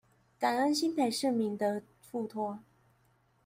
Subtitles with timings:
[0.39, 2.57] 感恩新北市民的付託